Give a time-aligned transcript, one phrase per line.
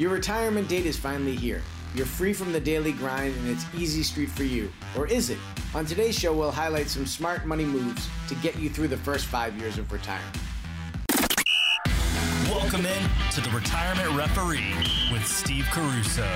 [0.00, 1.60] Your retirement date is finally here.
[1.94, 4.72] You're free from the daily grind and it's easy street for you.
[4.96, 5.36] Or is it?
[5.74, 9.26] On today's show, we'll highlight some smart money moves to get you through the first
[9.26, 10.38] five years of retirement.
[12.48, 14.72] Welcome in to the Retirement Referee
[15.12, 16.26] with Steve Caruso.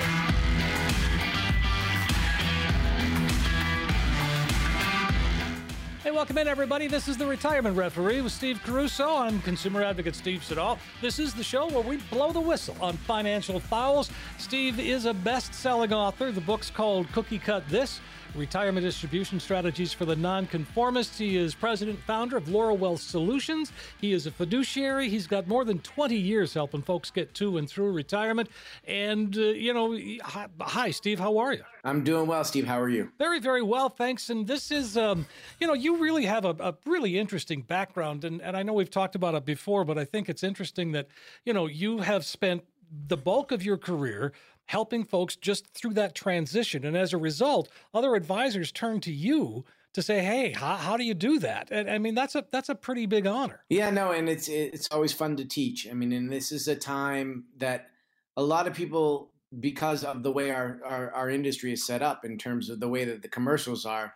[6.15, 6.87] Welcome in, everybody.
[6.87, 9.17] This is the Retirement Referee with Steve Caruso.
[9.17, 10.79] I'm consumer advocate Steve Siddall.
[11.01, 14.11] This is the show where we blow the whistle on financial fouls.
[14.39, 16.31] Steve is a best selling author.
[16.31, 18.01] The book's called Cookie Cut This
[18.35, 21.19] retirement distribution strategies for the nonconformists.
[21.19, 23.73] He is president founder of Laurel Wealth Solutions.
[24.01, 25.09] He is a fiduciary.
[25.09, 28.49] He's got more than 20 years helping folks get to and through retirement.
[28.87, 31.63] And, uh, you know, hi, hi, Steve, how are you?
[31.85, 32.67] I'm doing well, Steve.
[32.67, 33.11] How are you?
[33.19, 34.31] Very, very well, thanks.
[34.31, 35.27] And this is, um,
[35.61, 38.25] you know, you really have a, a really interesting background.
[38.25, 41.09] And, and I know we've talked about it before, but I think it's interesting that,
[41.45, 42.65] you know, you have spent
[43.09, 44.33] the bulk of your career
[44.67, 46.85] helping folks just through that transition.
[46.85, 51.05] And as a result, other advisors turn to you to say, "Hey, how, how do
[51.05, 53.65] you do that?" And I mean, that's a that's a pretty big honor.
[53.69, 55.89] Yeah, no, and it's it's always fun to teach.
[55.89, 57.87] I mean, and this is a time that
[58.37, 62.25] a lot of people, because of the way our our, our industry is set up
[62.25, 64.15] in terms of the way that the commercials are,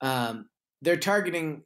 [0.00, 0.48] um,
[0.82, 1.64] they're targeting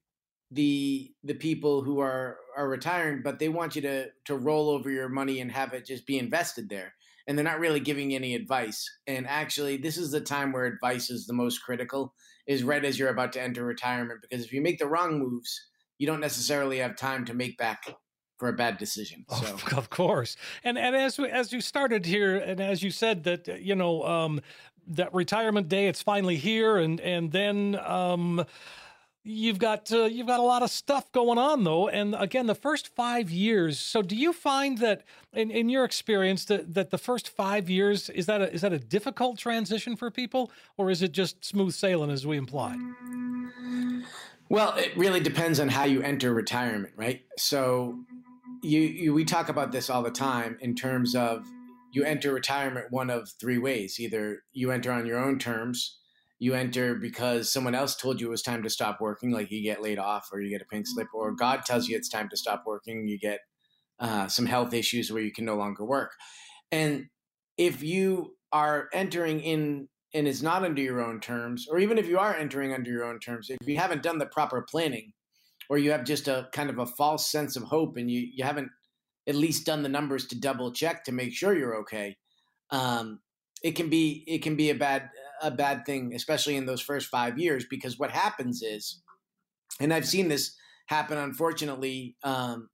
[0.50, 4.90] the the people who are are retiring, but they want you to to roll over
[4.90, 6.94] your money and have it just be invested there
[7.26, 8.88] and they're not really giving any advice.
[9.06, 12.14] And actually, this is the time where advice is the most critical,
[12.46, 14.20] is right as you're about to enter retirement.
[14.22, 17.94] Because if you make the wrong moves, you don't necessarily have time to make back
[18.38, 19.24] for a bad decision.
[19.30, 19.56] So.
[19.76, 23.60] of course, and and as we, as you started here, and as you said that
[23.60, 24.40] you know um,
[24.88, 27.78] that retirement day, it's finally here, and and then.
[27.84, 28.44] Um,
[29.28, 32.54] You've got uh, you've got a lot of stuff going on though, and again, the
[32.54, 33.76] first five years.
[33.76, 38.08] So, do you find that, in, in your experience, that, that the first five years
[38.08, 41.74] is that a, is that a difficult transition for people, or is it just smooth
[41.74, 42.78] sailing as we implied?
[44.48, 47.22] Well, it really depends on how you enter retirement, right?
[47.36, 47.98] So,
[48.62, 51.44] you, you we talk about this all the time in terms of
[51.90, 55.98] you enter retirement one of three ways: either you enter on your own terms
[56.38, 59.62] you enter because someone else told you it was time to stop working, like you
[59.62, 62.28] get laid off or you get a pink slip, or God tells you it's time
[62.28, 63.40] to stop working, you get
[63.98, 66.12] uh, some health issues where you can no longer work.
[66.70, 67.06] And
[67.56, 72.06] if you are entering in and it's not under your own terms, or even if
[72.06, 75.12] you are entering under your own terms, if you haven't done the proper planning,
[75.68, 78.44] or you have just a kind of a false sense of hope and you, you
[78.44, 78.70] haven't
[79.26, 82.16] at least done the numbers to double check to make sure you're okay,
[82.70, 83.20] um,
[83.62, 85.10] it can be it can be a bad
[85.42, 89.02] a bad thing, especially in those first five years, because what happens is,
[89.80, 90.54] and I've seen this
[90.86, 92.68] happen, unfortunately, um,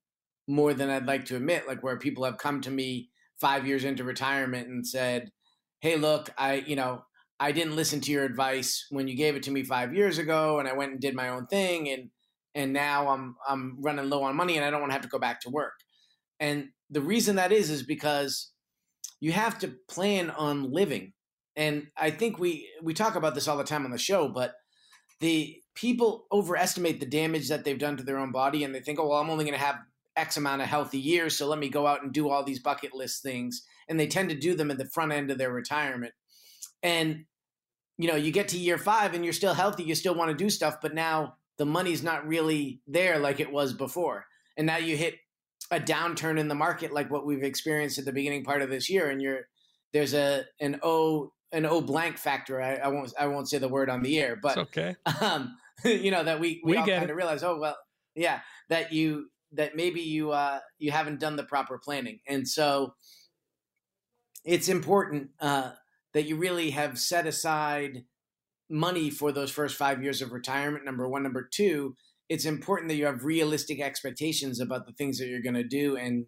[0.49, 3.85] more than I'd like to admit, like where people have come to me five years
[3.85, 5.31] into retirement and said,
[5.81, 7.05] "Hey, look, I you know."
[7.41, 10.61] I didn't listen to your advice when you gave it to me five years ago,
[10.61, 12.11] and I went and did my own thing, and
[12.55, 15.09] and now I'm I'm running low on money, and I don't want to have to
[15.09, 15.73] go back to work.
[16.39, 18.53] And the reason that is is because
[19.19, 21.15] you have to plan on living
[21.57, 24.55] and I think we we talk about this all the time on the show, but
[25.21, 28.99] the people overestimate the damage that they've done to their own body, and they think,
[28.99, 29.79] oh well, I'm only going to have
[30.17, 32.95] X amount of healthy years, so let me go out and do all these bucket
[32.95, 36.13] list things, and they tend to do them at the front end of their retirement,
[36.83, 37.25] and
[37.99, 40.37] you know, you get to year five and you're still healthy, you still want to
[40.37, 44.25] do stuff, but now the money's not really there like it was before,
[44.57, 45.17] and now you hit
[45.71, 48.91] a downturn in the market like what we've experienced at the beginning part of this
[48.91, 49.43] year, and you're
[49.93, 52.61] there's a an O an O blank factor.
[52.61, 54.97] I, I, won't I won't say the word on the air, but it's okay.
[55.21, 57.43] Um, you know that we we, we all kind of realize.
[57.43, 57.77] Oh well,
[58.15, 62.95] yeah, that you that maybe you uh, you haven't done the proper planning, and so
[64.45, 65.73] it's important uh,
[66.15, 68.05] that you really have set aside
[68.69, 70.85] money for those first five years of retirement.
[70.85, 71.95] Number one, number two,
[72.29, 75.97] it's important that you have realistic expectations about the things that you're going to do,
[75.97, 76.27] and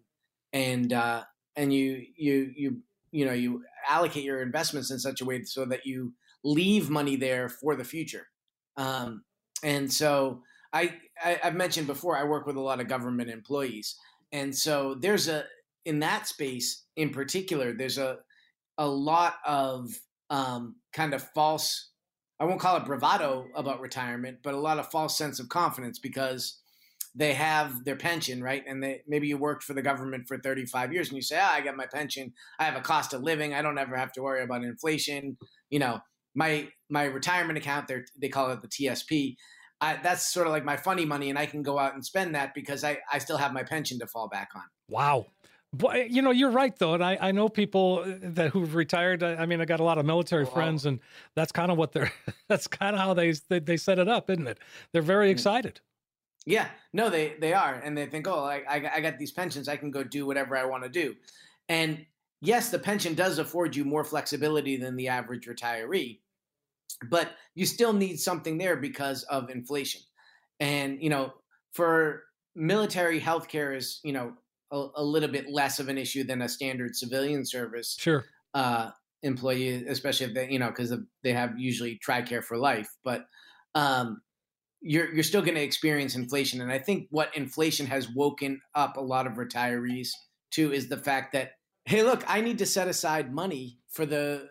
[0.53, 1.23] and uh,
[1.55, 2.81] and you you you
[3.15, 6.13] you know you allocate your investments in such a way so that you
[6.43, 8.27] leave money there for the future.
[8.77, 9.23] Um,
[9.63, 10.41] and so
[10.73, 13.95] I, I have mentioned before I work with a lot of government employees,
[14.31, 15.45] and so there's a
[15.85, 18.17] in that space in particular there's a
[18.77, 19.89] a lot of
[20.29, 21.91] um, kind of false
[22.39, 25.99] I won't call it bravado about retirement, but a lot of false sense of confidence
[25.99, 26.59] because
[27.15, 28.63] they have their pension, right?
[28.67, 31.53] And they maybe you worked for the government for 35 years and you say, ah,
[31.53, 32.33] I got my pension.
[32.59, 33.53] I have a cost of living.
[33.53, 35.37] I don't ever have to worry about inflation.
[35.69, 36.01] You know,
[36.35, 39.37] my my retirement account, they they call it the TSP.
[39.81, 42.35] I, that's sort of like my funny money, and I can go out and spend
[42.35, 44.63] that because I, I still have my pension to fall back on.
[44.89, 45.27] Wow.
[45.73, 49.21] Boy, you know, you're right though, and I, I know people uh, that who've retired.
[49.21, 50.99] I, I mean, I got a lot of military friends, and
[51.35, 52.11] that's kind of what they're.
[52.47, 54.59] That's kind of how they, they they set it up, isn't it?
[54.93, 55.31] They're very mm.
[55.31, 55.81] excited.
[56.45, 59.67] Yeah, no, they they are, and they think, oh, I I, I got these pensions,
[59.67, 61.15] I can go do whatever I want to do,
[61.69, 62.05] and
[62.41, 66.19] yes, the pension does afford you more flexibility than the average retiree,
[67.09, 70.01] but you still need something there because of inflation,
[70.59, 71.33] and you know,
[71.73, 72.23] for
[72.55, 74.33] military healthcare is you know
[74.71, 78.25] a, a, little bit less of an issue than a standard civilian service sure.
[78.53, 78.89] uh,
[79.23, 80.93] employee, especially if they you know because
[81.23, 83.25] they have usually TRICARE for life, but
[83.73, 84.21] um,
[84.85, 88.97] you're you're still going to experience inflation, and I think what inflation has woken up
[88.97, 90.09] a lot of retirees
[90.51, 91.53] to is the fact that
[91.85, 94.47] hey, look, I need to set aside money for the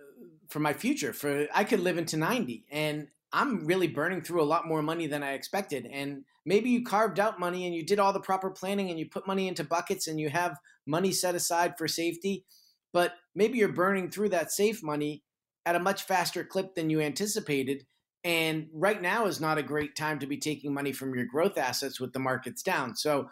[0.49, 1.13] for my future.
[1.13, 5.07] For I could live into ninety, and I'm really burning through a lot more money
[5.07, 5.87] than I expected.
[5.87, 9.09] And maybe you carved out money and you did all the proper planning and you
[9.09, 12.45] put money into buckets and you have money set aside for safety,
[12.93, 15.25] but maybe you're burning through that safe money
[15.67, 17.87] at a much faster clip than you anticipated.
[18.25, 21.59] And right now is not a great time to be taking money from your growth
[21.59, 22.97] assets with the markets down.
[22.97, 23.29] So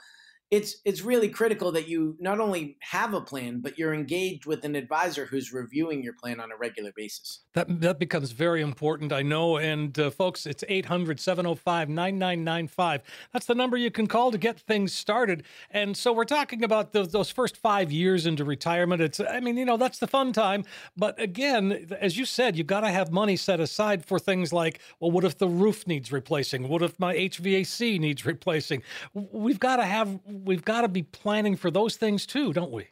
[0.53, 4.67] it's it's really critical that you not only have a plan but you're engaged with
[4.67, 7.41] an advisor who's reviewing your plan on a regular basis.
[7.55, 13.01] That that becomes very important i know and uh, folks it's 800-705-9995
[13.33, 15.45] that's the number you can call to get things started.
[15.71, 19.01] And so we're talking about those, those first 5 years into retirement.
[19.01, 20.67] It's i mean you know that's the fun time.
[20.95, 24.81] But again as you said you've got to have money set aside for things like
[25.01, 26.69] well what if the roof needs replacing?
[26.69, 28.83] What if my hvac needs replacing?
[29.15, 32.89] We've got to have we've got to be planning for those things too, don't we?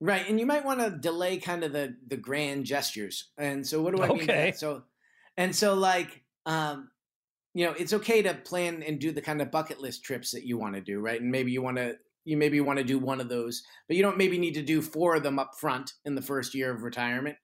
[0.00, 3.30] Right, and you might want to delay kind of the the grand gestures.
[3.36, 4.18] And so, what do I okay.
[4.18, 4.58] mean that?
[4.58, 4.82] So,
[5.36, 6.90] and so, like, um,
[7.52, 10.46] you know, it's okay to plan and do the kind of bucket list trips that
[10.46, 11.20] you want to do, right?
[11.20, 14.02] And maybe you want to you maybe want to do one of those, but you
[14.02, 16.82] don't maybe need to do four of them up front in the first year of
[16.82, 17.36] retirement.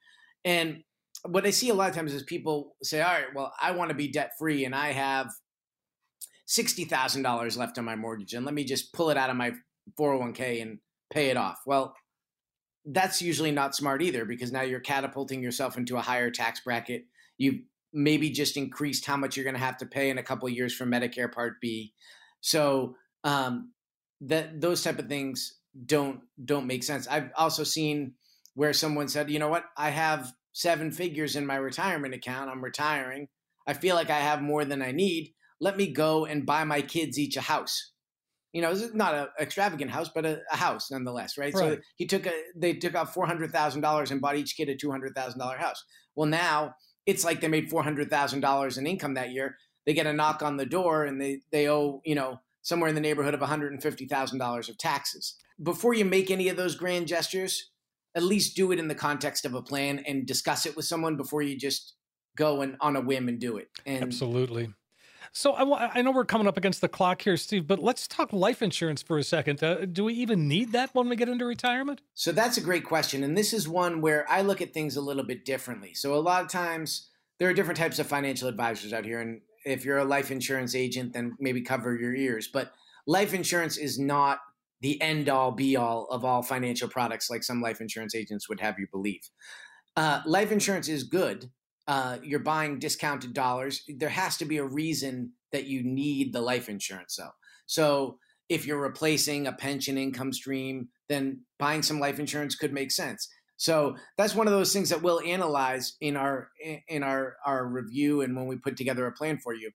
[0.45, 0.83] And
[1.25, 3.91] what I see a lot of times is people say, "All right, well, I want
[3.91, 5.31] to be debt free, and I have
[6.49, 9.53] $60,000 left on my mortgage and let me just pull it out of my
[9.99, 10.79] 401k and
[11.13, 11.61] pay it off.
[11.67, 11.95] Well,
[12.85, 17.05] that's usually not smart either because now you're catapulting yourself into a higher tax bracket.
[17.37, 17.63] You
[17.93, 20.75] maybe just increased how much you're going to have to pay in a couple years
[20.75, 21.93] for Medicare Part B.
[22.41, 22.95] So
[23.25, 23.73] um,
[24.21, 27.09] that those type of things don't don't make sense.
[27.09, 28.15] I've also seen
[28.55, 32.51] where someone said, you know what, I have seven figures in my retirement account.
[32.51, 33.29] I'm retiring.
[33.67, 36.83] I feel like I have more than I need let me go and buy my
[36.83, 37.93] kids each a house.
[38.53, 41.53] You know, it's not an extravagant house, but a, a house nonetheless, right?
[41.53, 41.79] right?
[41.79, 44.69] So he took a, they took out four hundred thousand dollars and bought each kid
[44.69, 45.85] a two hundred thousand dollar house.
[46.15, 46.75] Well, now
[47.05, 49.57] it's like they made four hundred thousand dollars in income that year.
[49.85, 52.95] They get a knock on the door and they they owe you know somewhere in
[52.95, 55.37] the neighborhood of one hundred and fifty thousand dollars of taxes.
[55.63, 57.71] Before you make any of those grand gestures,
[58.15, 61.17] at least do it in the context of a plan and discuss it with someone
[61.17, 61.95] before you just
[62.37, 63.69] go and on a whim and do it.
[63.85, 64.71] And absolutely.
[65.37, 68.33] So I, I, know we're coming up against the clock here, Steve, but let's talk
[68.33, 69.63] life insurance for a second.
[69.63, 72.01] Uh, do we even need that when we get into retirement?
[72.15, 73.23] So that's a great question.
[73.23, 75.93] And this is one where I look at things a little bit differently.
[75.93, 79.21] So a lot of times there are different types of financial advisors out here.
[79.21, 82.49] And if you're a life insurance agent, then maybe cover your ears.
[82.51, 82.73] But
[83.07, 84.39] life insurance is not
[84.81, 88.61] the end all be all of all financial products like some life insurance agents would
[88.61, 89.29] have you believe.
[89.97, 91.51] Uh, life insurance is good
[91.89, 96.41] uh, you're buying discounted dollars, there has to be a reason that you need the
[96.41, 97.31] life insurance, though.
[97.67, 102.91] So if you're replacing a pension income stream, then buying some life insurance could make
[102.91, 103.29] sense.
[103.57, 106.51] So that's one of those things that we'll analyze in our
[106.89, 109.71] in our our review and when we put together a plan for you.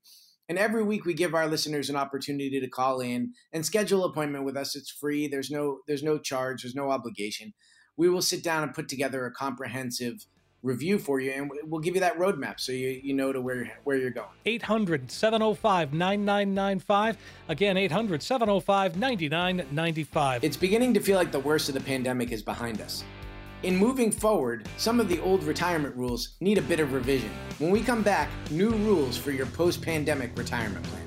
[0.47, 4.11] And every week we give our listeners an opportunity to call in and schedule an
[4.11, 4.75] appointment with us.
[4.75, 5.27] It's free.
[5.27, 6.61] There's no there's no charge.
[6.61, 7.53] There's no obligation.
[7.97, 10.25] We will sit down and put together a comprehensive
[10.63, 13.55] review for you and we'll give you that roadmap so you, you know to where,
[13.55, 14.27] you're, where you're going.
[14.45, 17.15] 800-705-9995
[17.49, 23.03] again 800-705-9995 it's beginning to feel like the worst of the pandemic is behind us.
[23.63, 27.29] In moving forward some of the old retirement rules need a bit of revision.
[27.59, 31.03] When we come back new rules for your post-pandemic retirement plan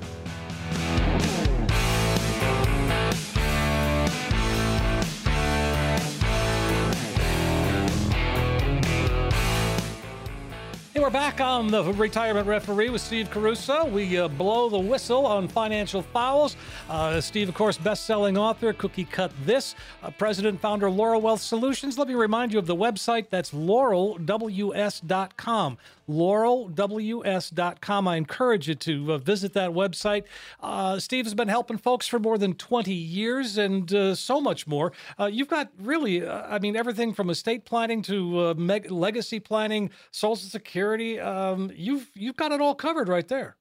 [11.05, 13.85] we're back on the retirement referee with Steve Caruso.
[13.85, 16.55] We uh, blow the whistle on financial fouls.
[16.89, 21.99] Uh, Steve, of course, best-selling author, Cookie Cut This, uh, president founder Laurel Wealth Solutions.
[21.99, 23.29] Let me remind you of the website.
[23.29, 25.77] That's laurelws.com
[26.09, 28.07] laurelws.com.
[28.07, 30.23] I encourage you to uh, visit that website.
[30.61, 34.67] Uh, Steve has been helping folks for more than 20 years and uh, so much
[34.67, 34.91] more.
[35.19, 38.53] Uh, you've got really, uh, I mean, everything from estate planning to uh,
[38.89, 41.19] legacy planning, Social Security.
[41.19, 43.57] Um, you've you've got it all covered right there.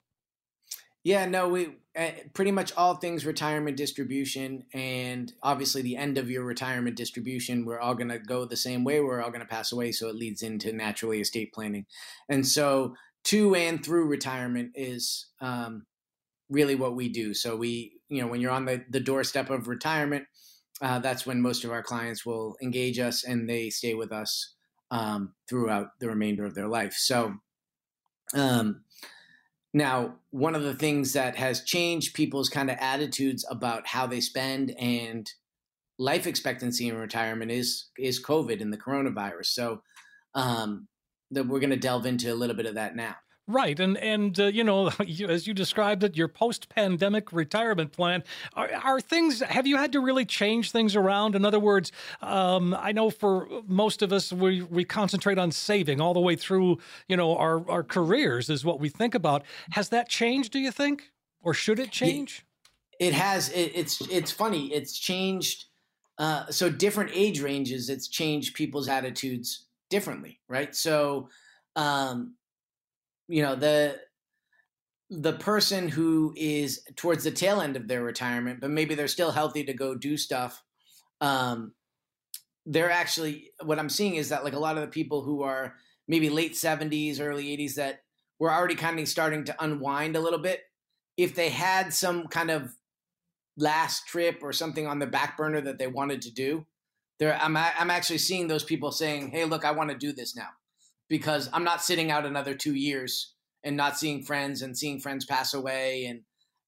[1.04, 6.30] Yeah, no, we uh, pretty much all things retirement distribution, and obviously the end of
[6.30, 7.66] your retirement distribution.
[7.66, 9.00] We're all going to go the same way.
[9.00, 11.84] We're all going to pass away, so it leads into naturally estate planning,
[12.30, 12.94] and so
[13.24, 15.84] to and through retirement is um,
[16.48, 17.34] really what we do.
[17.34, 20.24] So we, you know, when you're on the the doorstep of retirement,
[20.80, 24.54] uh, that's when most of our clients will engage us, and they stay with us
[24.90, 26.94] um, throughout the remainder of their life.
[26.94, 27.34] So.
[28.32, 28.83] Um,
[29.76, 34.20] now, one of the things that has changed people's kind of attitudes about how they
[34.20, 35.28] spend and
[35.98, 39.46] life expectancy in retirement is is COVID and the coronavirus.
[39.46, 39.82] So,
[40.34, 40.86] um,
[41.32, 43.16] that we're going to delve into a little bit of that now.
[43.46, 48.24] Right, and and uh, you know, you, as you described it, your post-pandemic retirement plan
[48.54, 49.40] are, are, things.
[49.40, 51.34] Have you had to really change things around?
[51.34, 56.00] In other words, um, I know for most of us, we we concentrate on saving
[56.00, 56.78] all the way through.
[57.06, 59.44] You know, our our careers is what we think about.
[59.72, 60.50] Has that changed?
[60.50, 61.10] Do you think,
[61.42, 62.46] or should it change?
[62.98, 63.50] It, it has.
[63.50, 64.72] It, it's it's funny.
[64.72, 65.66] It's changed.
[66.16, 70.74] Uh, so different age ranges, it's changed people's attitudes differently, right?
[70.74, 71.28] So.
[71.76, 72.36] Um,
[73.28, 73.98] you know the
[75.10, 79.30] the person who is towards the tail end of their retirement, but maybe they're still
[79.30, 80.62] healthy to go do stuff.
[81.20, 81.72] Um,
[82.66, 85.74] they're actually what I'm seeing is that like a lot of the people who are
[86.08, 88.00] maybe late 70s, early 80s that
[88.38, 90.60] were already kind of starting to unwind a little bit.
[91.16, 92.74] If they had some kind of
[93.56, 96.66] last trip or something on the back burner that they wanted to do,
[97.18, 100.34] there I'm I'm actually seeing those people saying, "Hey, look, I want to do this
[100.34, 100.48] now."
[101.08, 105.24] Because I'm not sitting out another two years and not seeing friends and seeing friends
[105.24, 106.20] pass away and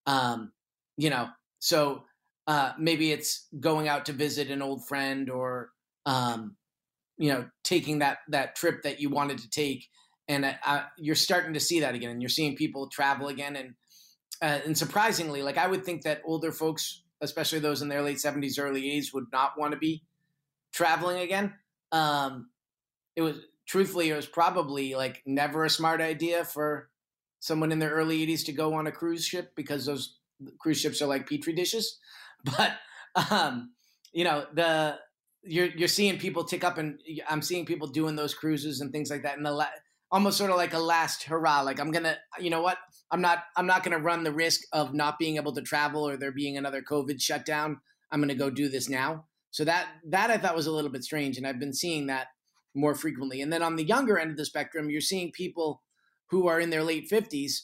[0.07, 0.53] um,
[0.97, 1.29] you know
[1.59, 2.05] so
[2.47, 5.71] uh, maybe it's going out to visit an old friend or
[6.05, 6.57] um,
[7.19, 9.89] you know taking that that trip that you wanted to take.
[10.29, 13.57] And uh, uh, you're starting to see that again and you're seeing people travel again.
[13.57, 13.75] And
[14.43, 18.19] uh, and surprisingly like I would think that older folks especially those in their late
[18.19, 20.03] 70s early 80s would not want to be
[20.73, 21.55] traveling again.
[21.91, 22.51] Um,
[23.17, 26.89] it was truthfully, it was probably like never a smart idea for
[27.41, 30.19] someone in their early 80s to go on a cruise ship because those
[30.59, 31.99] cruise ships are like petri dishes.
[32.45, 32.77] But
[33.31, 33.73] um,
[34.13, 34.99] you know, the
[35.43, 39.11] you're you're seeing people tick up, and I'm seeing people doing those cruises and things
[39.11, 39.67] like that, and the la-
[40.13, 41.63] almost sort of like a last hurrah.
[41.63, 42.79] Like I'm gonna, you know what?
[43.11, 46.17] I'm not I'm not gonna run the risk of not being able to travel or
[46.17, 47.81] there being another COVID shutdown.
[48.13, 49.25] I'm gonna go do this now.
[49.51, 52.29] So that that I thought was a little bit strange, and I've been seeing that
[52.77, 53.41] more frequently.
[53.41, 55.83] And then on the younger end of the spectrum, you're seeing people
[56.31, 57.63] who are in their late 50s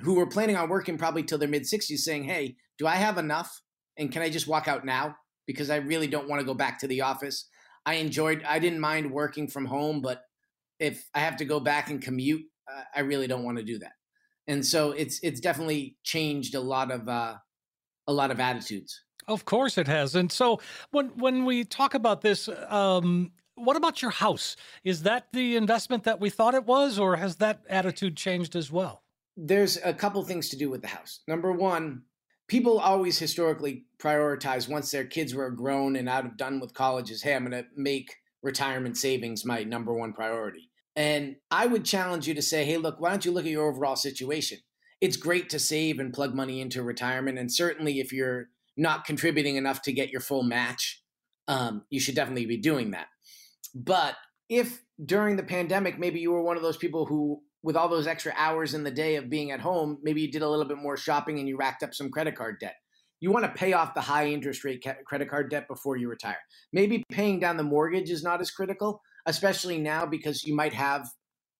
[0.00, 3.18] who were planning on working probably till their mid 60s saying, Hey, do I have
[3.18, 3.62] enough?
[3.96, 5.16] And can I just walk out now?
[5.46, 7.48] Because I really don't want to go back to the office.
[7.86, 10.22] I enjoyed, I didn't mind working from home, but
[10.78, 13.78] if I have to go back and commute, uh, I really don't want to do
[13.78, 13.92] that.
[14.48, 17.36] And so it's it's definitely changed a lot of uh,
[18.06, 19.02] a lot of attitudes.
[19.28, 20.14] Of course it has.
[20.14, 24.56] And so when when we talk about this, um, what about your house?
[24.84, 28.70] Is that the investment that we thought it was, or has that attitude changed as
[28.70, 29.02] well?
[29.36, 31.20] There's a couple things to do with the house.
[31.26, 32.02] Number one,
[32.48, 37.22] people always historically prioritize once their kids were grown and out of done with colleges.
[37.22, 40.70] Hey, I'm going to make retirement savings my number one priority.
[40.94, 43.68] And I would challenge you to say, hey, look, why don't you look at your
[43.68, 44.58] overall situation?
[45.00, 47.38] It's great to save and plug money into retirement.
[47.38, 48.48] And certainly if you're
[48.78, 51.02] not contributing enough to get your full match,
[51.48, 53.08] um, you should definitely be doing that.
[53.74, 54.16] But
[54.48, 58.06] if during the pandemic, maybe you were one of those people who, with all those
[58.06, 60.78] extra hours in the day of being at home, maybe you did a little bit
[60.78, 62.76] more shopping and you racked up some credit card debt.
[63.20, 66.38] You want to pay off the high interest rate credit card debt before you retire.
[66.72, 71.08] Maybe paying down the mortgage is not as critical, especially now because you might have.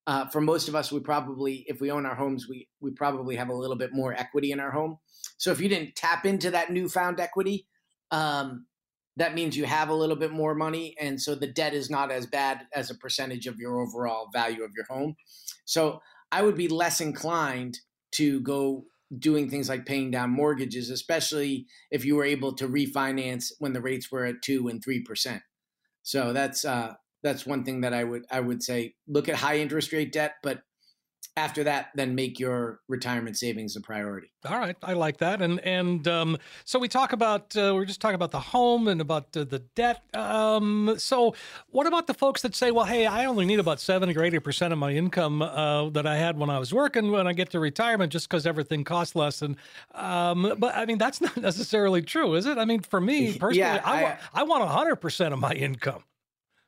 [0.08, 3.34] Uh, for most of us, we probably, if we own our homes, we we probably
[3.34, 4.98] have a little bit more equity in our home.
[5.38, 7.66] So if you didn't tap into that newfound equity,
[8.12, 8.66] um,
[9.16, 12.10] that means you have a little bit more money and so the debt is not
[12.10, 15.16] as bad as a percentage of your overall value of your home.
[15.64, 16.00] So
[16.32, 17.80] i would be less inclined
[18.12, 18.84] to go
[19.18, 23.80] doing things like paying down mortgages especially if you were able to refinance when the
[23.80, 25.40] rates were at 2 and 3%
[26.02, 26.94] so that's uh
[27.26, 30.34] that's one thing that I would I would say look at high interest rate debt,
[30.42, 30.62] but
[31.36, 34.28] after that, then make your retirement savings a priority.
[34.48, 35.42] All right, I like that.
[35.42, 39.00] And and um, so we talk about uh, we're just talking about the home and
[39.00, 40.02] about uh, the debt.
[40.14, 41.34] Um, so
[41.68, 44.38] what about the folks that say, well, hey, I only need about seventy or eighty
[44.38, 47.50] percent of my income uh, that I had when I was working when I get
[47.50, 49.42] to retirement, just because everything costs less.
[49.42, 49.56] And
[49.94, 52.56] um, but I mean that's not necessarily true, is it?
[52.56, 55.52] I mean, for me personally, yeah, I, I, want I want hundred percent of my
[55.52, 56.02] income.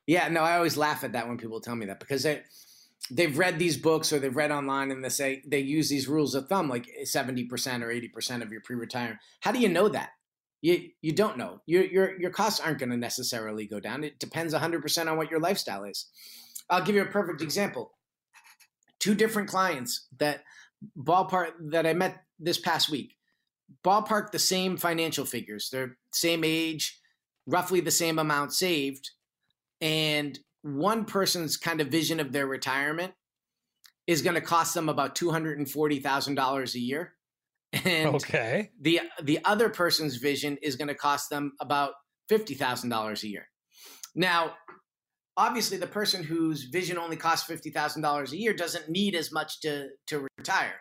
[0.05, 2.45] Yeah, no, I always laugh at that when people tell me that because it
[3.11, 6.35] they've read these books or they've read online and they say they use these rules
[6.35, 7.49] of thumb like eh, 70%
[7.81, 9.19] or 80% of your pre-retirement.
[9.41, 10.09] How do you know that?
[10.61, 11.61] You you don't know.
[11.65, 14.03] Your your your costs aren't going to necessarily go down.
[14.03, 16.07] It depends 100% on what your lifestyle is.
[16.69, 17.91] I'll give you a perfect example.
[18.99, 20.43] Two different clients that
[20.97, 23.17] ballpark that i met this past week
[23.83, 25.69] ballpark the same financial figures.
[25.71, 26.99] They're same age
[27.45, 29.11] roughly the same amount saved
[29.81, 33.13] and one person's kind of vision of their retirement
[34.07, 37.13] is going to cost them about two hundred and forty thousand dollars a year,
[37.85, 41.93] and okay, the the other person's vision is going to cost them about
[42.27, 43.47] fifty thousand dollars a year.
[44.15, 44.53] Now,
[45.37, 49.31] obviously, the person whose vision only costs fifty thousand dollars a year doesn't need as
[49.31, 50.75] much to to retire,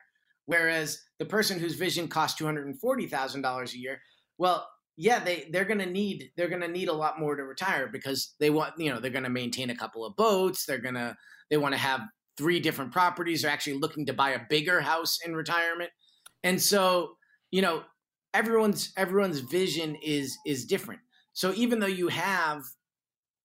[0.46, 4.00] whereas the person whose vision costs two hundred and forty thousand dollars a year,
[4.38, 4.66] well,
[5.00, 8.50] yeah, they they're gonna need they're gonna need a lot more to retire because they
[8.50, 10.66] want you know they're gonna maintain a couple of boats.
[10.66, 11.16] They're gonna
[11.50, 12.00] they want to have
[12.36, 13.42] three different properties.
[13.42, 15.90] They're actually looking to buy a bigger house in retirement,
[16.42, 17.12] and so
[17.52, 17.84] you know
[18.34, 21.00] everyone's everyone's vision is is different.
[21.32, 22.64] So even though you have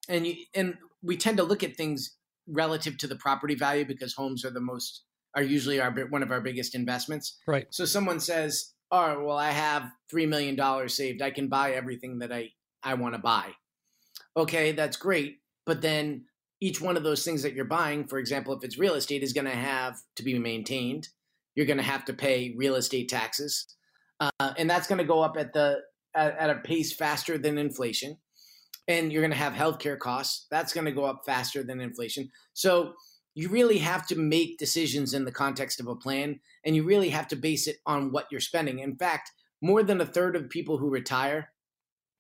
[0.10, 2.18] and you and we tend to look at things
[2.48, 5.04] relative to the property value because homes are the most
[5.36, 7.38] are usually our one of our biggest investments.
[7.48, 7.68] Right.
[7.70, 11.24] So someone says, all right, well, I have $3 million saved.
[11.24, 12.52] I can buy everything that I,
[12.84, 13.48] I want to buy.
[14.38, 15.38] Okay, that's great.
[15.66, 16.26] But then
[16.62, 19.34] each one of those things that you're buying, for example, if it's real estate, is
[19.34, 21.08] going to have to be maintained.
[21.56, 23.66] You're going to have to pay real estate taxes.
[24.20, 25.80] Uh, and that's going to go up at the
[26.16, 28.16] at, at a pace faster than inflation.
[28.88, 30.46] And you're going to have healthcare costs.
[30.52, 32.30] That's going to go up faster than inflation.
[32.54, 32.94] So
[33.36, 37.10] you really have to make decisions in the context of a plan and you really
[37.10, 38.80] have to base it on what you're spending.
[38.80, 41.50] In fact, more than a third of people who retire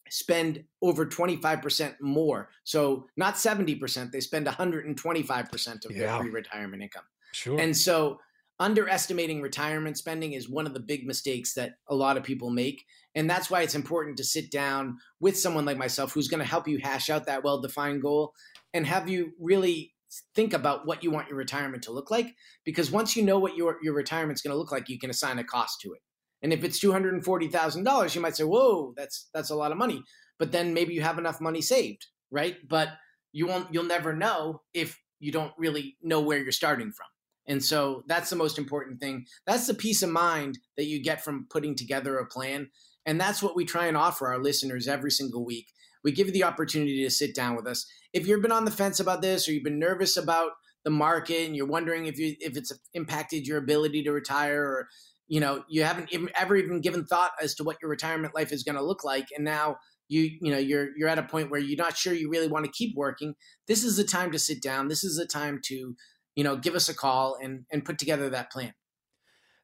[0.09, 2.49] spend over 25% more.
[2.63, 5.97] So not 70%, they spend 125% of yeah.
[5.97, 7.05] their pre-retirement income.
[7.31, 7.59] Sure.
[7.59, 8.19] And so
[8.59, 12.85] underestimating retirement spending is one of the big mistakes that a lot of people make.
[13.15, 16.49] And that's why it's important to sit down with someone like myself who's going to
[16.49, 18.33] help you hash out that well-defined goal
[18.73, 19.92] and have you really
[20.35, 22.33] think about what you want your retirement to look like
[22.65, 25.39] because once you know what your your retirement's going to look like you can assign
[25.39, 26.01] a cost to it.
[26.41, 30.03] And if it's $240,000 you might say whoa that's that's a lot of money.
[30.39, 32.57] But then maybe you have enough money saved right?
[32.67, 32.89] But
[33.31, 37.07] you won't you'll never know if you don't really know where you're starting from.
[37.47, 39.25] And so that's the most important thing.
[39.45, 42.69] That's the peace of mind that you get from putting together a plan
[43.05, 45.67] and that's what we try and offer our listeners every single week.
[46.03, 47.85] We give you the opportunity to sit down with us.
[48.13, 50.51] If you've been on the fence about this or you've been nervous about
[50.83, 54.87] the market and you're wondering if you if it's impacted your ability to retire or
[55.27, 58.51] you know you haven't even, ever even given thought as to what your retirement life
[58.51, 59.77] is going to look like and now
[60.09, 62.65] you you know you're you're at a point where you're not sure you really want
[62.65, 63.33] to keep working
[63.67, 64.87] this is the time to sit down.
[64.87, 65.95] This is the time to
[66.35, 68.73] you know give us a call and and put together that plan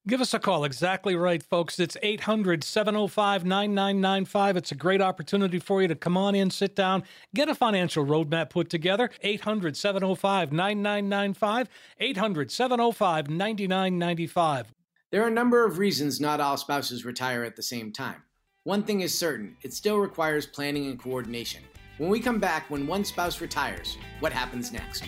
[0.10, 0.63] Give us a call.
[0.63, 1.80] Exactly right, folks.
[1.80, 4.58] It's 800 705 9995.
[4.58, 7.04] It's a great opportunity for you to come on in, sit down,
[7.36, 9.12] get a financial roadmap put together.
[9.22, 11.69] 800 705 9995.
[12.00, 14.74] 800 705 9995.
[15.12, 18.24] There are a number of reasons not all spouses retire at the same time.
[18.63, 21.62] One thing is certain it still requires planning and coordination.
[22.00, 25.04] When we come back, when one spouse retires, what happens next?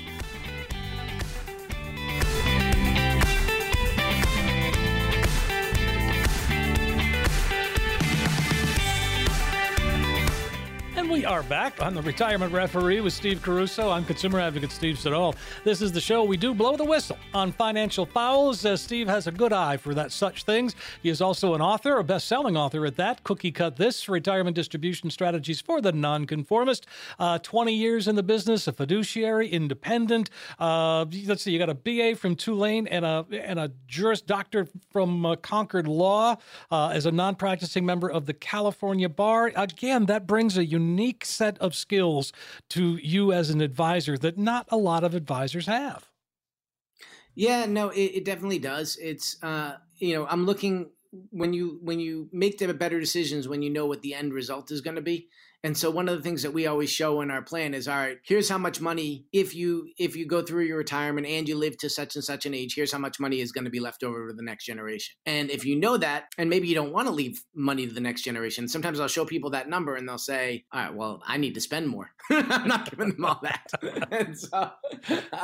[11.11, 13.89] We are back on the Retirement Referee with Steve Caruso.
[13.89, 15.35] I'm consumer advocate Steve Siddall.
[15.65, 18.65] This is the show we do blow the whistle on financial fouls.
[18.65, 20.73] Uh, Steve has a good eye for that such things.
[21.03, 23.25] He is also an author, a best-selling author at that.
[23.25, 26.87] Cookie Cut This: Retirement Distribution Strategies for the Nonconformist.
[27.19, 30.29] Uh, 20 years in the business, a fiduciary, independent.
[30.59, 34.65] Uh, let's see, you got a BA from Tulane and a and a Juris Doctor
[34.89, 36.37] from uh, Concord Law
[36.71, 39.51] uh, as a non-practicing member of the California Bar.
[39.57, 42.31] Again, that brings a unique unique set of skills
[42.69, 46.11] to you as an advisor that not a lot of advisors have.
[47.33, 48.97] Yeah, no, it, it definitely does.
[49.01, 50.91] It's uh, you know, I'm looking
[51.31, 54.71] when you when you make the better decisions when you know what the end result
[54.71, 55.27] is going to be
[55.63, 57.95] And so one of the things that we always show in our plan is all
[57.95, 61.55] right, here's how much money if you if you go through your retirement and you
[61.55, 63.79] live to such and such an age, here's how much money is going to be
[63.79, 65.15] left over to the next generation.
[65.25, 68.01] And if you know that and maybe you don't want to leave money to the
[68.01, 71.37] next generation, sometimes I'll show people that number and they'll say, "All right, well, I
[71.37, 72.11] need to spend more.
[72.29, 73.67] I'm not giving them all that."
[74.11, 74.71] and so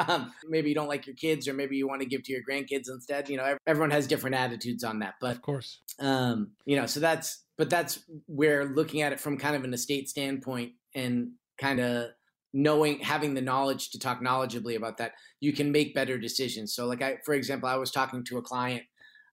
[0.07, 2.41] um, maybe you don't like your kids or maybe you want to give to your
[2.49, 3.29] grandkids instead.
[3.29, 5.15] You know, everyone has different attitudes on that.
[5.21, 5.79] But of course.
[5.99, 9.73] Um, you know, so that's but that's where looking at it from kind of an
[9.73, 12.09] estate standpoint and kind of
[12.53, 16.73] knowing having the knowledge to talk knowledgeably about that you can make better decisions.
[16.73, 18.83] So like i for example i was talking to a client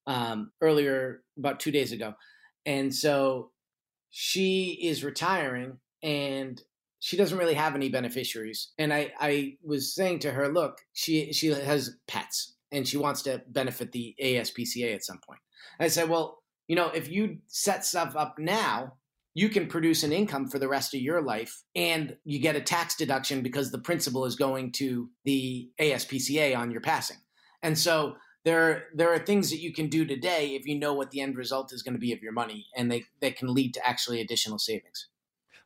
[0.06, 2.14] um, earlier about two days ago
[2.66, 3.50] and so
[4.10, 6.60] she is retiring and
[7.00, 8.72] she doesn't really have any beneficiaries.
[8.78, 13.22] And i i was saying to her look she she has pets and she wants
[13.22, 15.40] to benefit the aspca at some point.
[15.80, 18.94] I said well you know, if you set stuff up now,
[19.34, 22.60] you can produce an income for the rest of your life and you get a
[22.60, 27.16] tax deduction because the principal is going to the ASPCA on your passing.
[27.62, 31.10] And so there there are things that you can do today if you know what
[31.10, 33.74] the end result is going to be of your money and they, they can lead
[33.74, 35.08] to actually additional savings.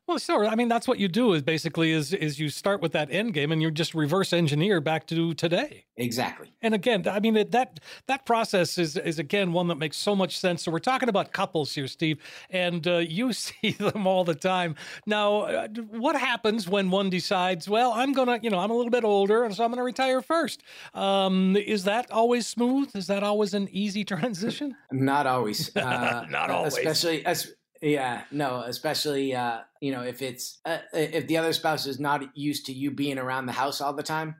[0.09, 0.47] Well, sure.
[0.47, 3.35] I mean, that's what you do is basically is is you start with that end
[3.35, 5.85] game and you just reverse engineer back to today.
[5.97, 6.51] Exactly.
[6.63, 10.39] And again, I mean that that process is is again one that makes so much
[10.39, 10.63] sense.
[10.63, 12.17] So we're talking about couples here, Steve,
[12.49, 14.73] and uh, you see them all the time.
[15.05, 18.89] Now, uh, what happens when one decides, well, I'm gonna, you know, I'm a little
[18.89, 20.63] bit older, and so I'm gonna retire first?
[20.95, 22.89] Um, is that always smooth?
[22.95, 24.75] Is that always an easy transition?
[24.91, 25.69] Not always.
[25.79, 26.77] Uh, Not always.
[26.77, 31.85] Especially as yeah, no, especially uh, you know if it's uh, if the other spouse
[31.85, 34.35] is not used to you being around the house all the time,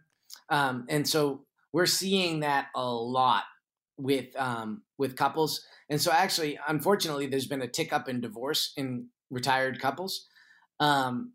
[0.50, 3.44] um, and so we're seeing that a lot
[3.98, 8.74] with um, with couples, and so actually, unfortunately, there's been a tick up in divorce
[8.76, 10.28] in retired couples
[10.82, 11.32] um,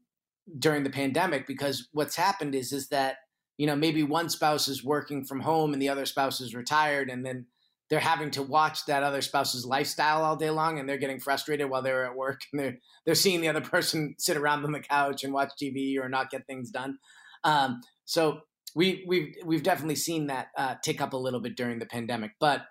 [0.59, 3.17] during the pandemic because what's happened is is that
[3.57, 7.09] you know maybe one spouse is working from home and the other spouse is retired,
[7.09, 7.47] and then
[7.91, 11.69] they're having to watch that other spouse's lifestyle all day long and they're getting frustrated
[11.69, 14.81] while they're at work and they're they're seeing the other person sit around on the
[14.81, 16.99] couch and watch TV or not get things done.
[17.45, 18.41] Um, so
[18.75, 22.33] we we've we've definitely seen that uh, tick up a little bit during the pandemic.
[22.41, 22.63] But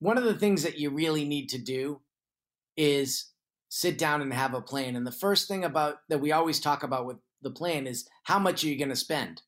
[0.00, 2.00] one of the things that you really need to do
[2.76, 3.30] is
[3.68, 4.96] sit down and have a plan.
[4.96, 8.38] And the first thing about that we always talk about with the plan is how
[8.38, 9.42] much are you going to spend.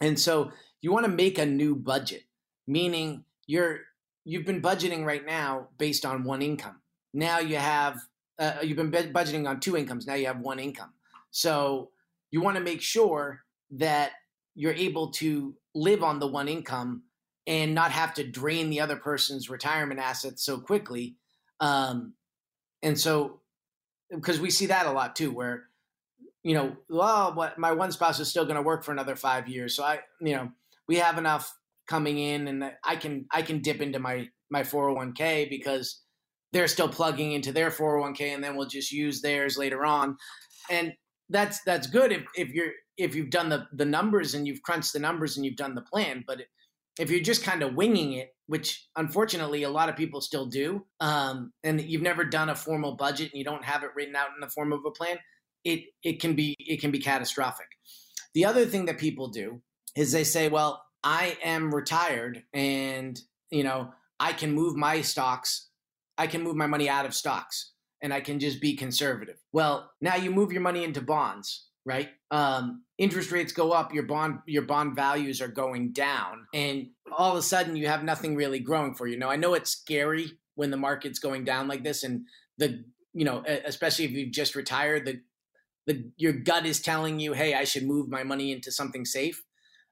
[0.00, 0.50] And so
[0.80, 2.24] you want to make a new budget,
[2.66, 3.80] meaning you're
[4.28, 6.76] you've been budgeting right now based on one income.
[7.14, 7.98] Now you have
[8.38, 10.06] uh, you've been budgeting on two incomes.
[10.06, 10.92] Now you have one income.
[11.30, 11.90] So
[12.30, 14.12] you want to make sure that
[14.54, 17.04] you're able to live on the one income
[17.46, 21.16] and not have to drain the other person's retirement assets so quickly.
[21.58, 22.12] Um,
[22.82, 23.40] and so,
[24.10, 25.64] because we see that a lot too, where
[26.42, 29.48] you know, well, what my one spouse is still going to work for another five
[29.48, 30.52] years, so I, you know,
[30.86, 31.57] we have enough
[31.88, 36.02] coming in and I can I can dip into my my 401k because
[36.52, 40.16] they're still plugging into their 401k and then we'll just use theirs later on.
[40.70, 40.92] And
[41.28, 44.92] that's that's good if, if you're if you've done the the numbers and you've crunched
[44.92, 46.40] the numbers and you've done the plan, but
[46.98, 50.84] if you're just kind of winging it, which unfortunately a lot of people still do,
[51.00, 54.30] um, and you've never done a formal budget and you don't have it written out
[54.34, 55.16] in the form of a plan,
[55.64, 57.68] it it can be it can be catastrophic.
[58.34, 59.62] The other thing that people do
[59.96, 65.68] is they say, well, I am retired and, you know, I can move my stocks,
[66.16, 69.36] I can move my money out of stocks and I can just be conservative.
[69.52, 72.08] Well, now you move your money into bonds, right?
[72.30, 77.32] Um, interest rates go up, your bond your bond values are going down, and all
[77.32, 79.18] of a sudden you have nothing really growing for you.
[79.18, 82.22] Now I know it's scary when the market's going down like this, and
[82.58, 82.84] the
[83.14, 85.20] you know especially if you've just retired, the
[85.86, 89.42] the your gut is telling you, hey, I should move my money into something safe.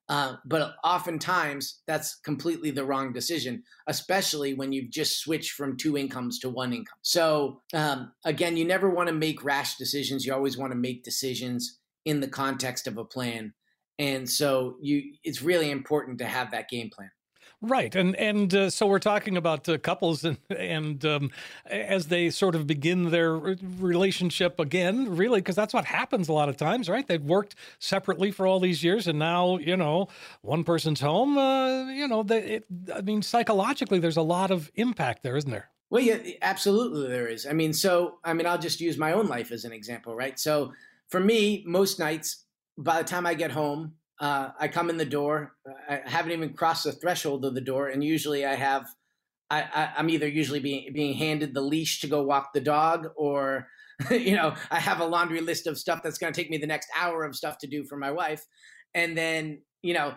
[0.09, 5.97] Uh, but oftentimes that's completely the wrong decision, especially when you've just switched from two
[5.97, 6.99] incomes to one income.
[7.03, 10.25] So um, again, you never want to make rash decisions.
[10.25, 13.53] You always want to make decisions in the context of a plan.
[13.99, 17.11] And so you, it's really important to have that game plan.
[17.67, 21.31] Right, and and uh, so we're talking about uh, couples and and um,
[21.67, 26.49] as they sort of begin their relationship again, really, because that's what happens a lot
[26.49, 27.07] of times, right?
[27.07, 30.07] They've worked separately for all these years, and now you know
[30.43, 31.37] one person's home.
[31.37, 35.51] Uh, you know, they, it, I mean, psychologically, there's a lot of impact there, isn't
[35.51, 35.71] there?
[35.91, 37.47] Well, yeah, absolutely, there is.
[37.47, 40.39] I mean, so I mean, I'll just use my own life as an example, right?
[40.39, 40.73] So
[41.09, 42.45] for me, most nights,
[42.79, 45.53] by the time I get home, uh, I come in the door.
[45.89, 48.87] I haven't even crossed the threshold of the door, and usually I have.
[49.49, 53.69] I, am either usually being being handed the leash to go walk the dog, or
[54.11, 56.67] you know, I have a laundry list of stuff that's going to take me the
[56.67, 58.45] next hour of stuff to do for my wife.
[58.95, 60.15] And then, you know,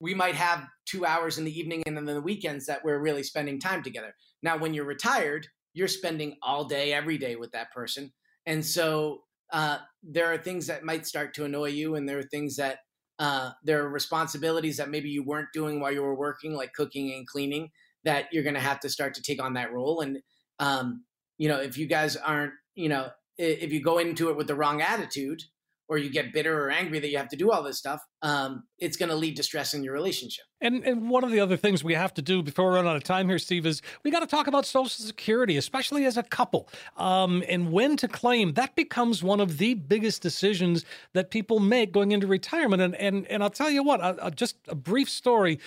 [0.00, 3.22] we might have two hours in the evening and then the weekends that we're really
[3.22, 4.14] spending time together.
[4.42, 8.12] Now, when you're retired, you're spending all day, every day with that person.
[8.46, 9.22] And so
[9.52, 12.78] uh, there are things that might start to annoy you, and there are things that
[13.18, 17.12] uh, there are responsibilities that maybe you weren't doing while you were working, like cooking
[17.12, 17.70] and cleaning,
[18.04, 20.00] that you're going to have to start to take on that role.
[20.00, 20.18] And,
[20.58, 21.04] um,
[21.36, 24.54] you know, if you guys aren't, you know, if you go into it with the
[24.54, 25.42] wrong attitude,
[25.88, 28.64] or you get bitter or angry that you have to do all this stuff, um,
[28.78, 30.44] it's going to lead to stress in your relationship.
[30.60, 32.96] And and one of the other things we have to do before we run out
[32.96, 36.24] of time here, Steve, is we got to talk about Social Security, especially as a
[36.24, 38.54] couple, um, and when to claim.
[38.54, 42.82] That becomes one of the biggest decisions that people make going into retirement.
[42.82, 45.60] And and and I'll tell you what, uh, uh just a brief story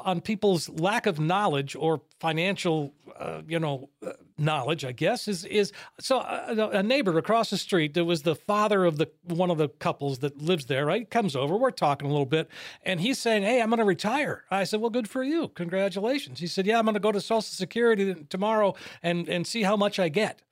[0.00, 4.84] on people's lack of knowledge or financial, uh, you know, uh, knowledge.
[4.84, 7.94] I guess is is so uh, a neighbor across the street.
[7.94, 10.84] There was the father of the one of the couples that lives there.
[10.84, 11.56] Right, comes over.
[11.56, 12.48] We're talking a little bit,
[12.82, 15.48] and he's saying, "Hey, I'm going to retire." I said, Well, good for you.
[15.48, 16.40] Congratulations.
[16.40, 19.76] He said, Yeah, I'm going to go to Social Security tomorrow and, and see how
[19.76, 20.42] much I get.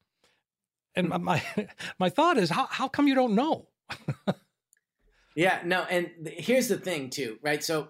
[0.94, 1.42] And my,
[1.98, 3.68] my thought is, how, how come you don't know?
[5.34, 5.82] yeah, no.
[5.88, 7.62] And here's the thing, too, right?
[7.62, 7.88] So,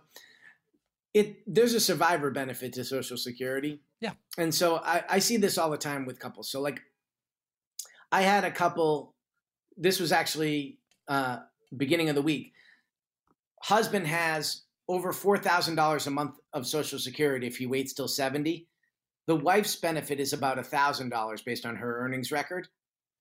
[1.15, 3.81] it there's a survivor benefit to Social Security.
[4.01, 4.13] Yeah.
[4.39, 6.51] And so I, I see this all the time with couples.
[6.51, 6.81] So like
[8.11, 9.15] I had a couple,
[9.77, 11.41] this was actually uh
[11.77, 12.55] beginning of the week.
[13.63, 18.67] Husband has over $4,000 a month of Social Security if he waits till 70.
[19.29, 22.67] The wife's benefit is about $1,000 based on her earnings record.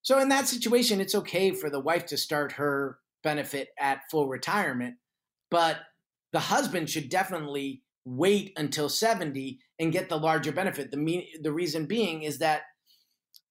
[0.02, 4.28] So, in that situation, it's okay for the wife to start her benefit at full
[4.28, 4.96] retirement,
[5.52, 5.78] but
[6.34, 10.90] the husband should definitely wait until 70 and get the larger benefit.
[10.90, 12.64] The, me- the reason being is that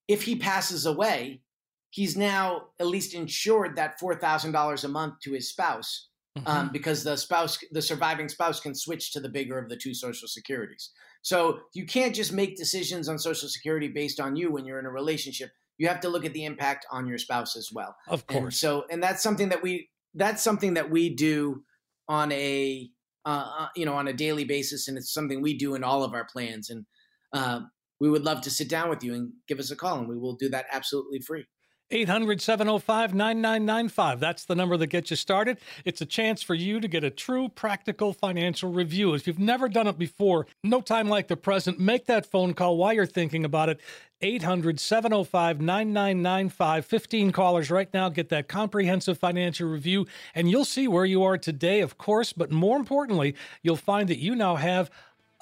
[0.09, 1.43] if he passes away,
[1.91, 6.10] he's now at least insured that $4,000 a month to his spouse
[6.41, 6.51] mm-hmm.
[6.51, 9.95] um, because the spouse, the surviving spouse, can switch to the bigger of the two
[9.95, 10.91] social securities.
[11.23, 14.87] So you can't just make decisions on social security based on you when you're in
[14.87, 15.51] a relationship.
[15.79, 17.95] You have to look at the impact on your spouse as well.
[18.09, 18.43] Of course.
[18.43, 21.63] And so, and that's something that we that's something that we do
[22.09, 22.91] on a
[23.25, 26.03] uh, uh, you know on a daily basis, and it's something we do in all
[26.03, 26.71] of our plans.
[26.71, 26.87] And
[27.33, 27.61] uh,
[28.01, 30.19] we would love to sit down with you and give us a call, and we
[30.19, 31.47] will do that absolutely free.
[31.91, 34.21] 800 705 9995.
[34.21, 35.59] That's the number that gets you started.
[35.85, 39.15] It's a chance for you to get a true practical financial review.
[39.15, 42.77] If you've never done it before, no time like the present, make that phone call
[42.77, 43.81] while you're thinking about it.
[44.23, 46.85] 800 705 9995.
[46.85, 51.39] 15 callers right now get that comprehensive financial review, and you'll see where you are
[51.39, 54.91] today, of course, but more importantly, you'll find that you now have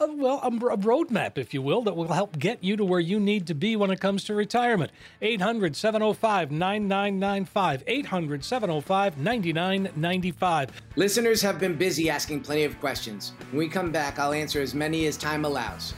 [0.00, 3.00] a, well, a, a roadmap, if you will, that will help get you to where
[3.00, 4.92] you need to be when it comes to retirement.
[5.22, 7.84] 800 705 9995.
[7.86, 10.70] 800 705 9995.
[10.96, 13.32] Listeners have been busy asking plenty of questions.
[13.50, 15.94] When we come back, I'll answer as many as time allows.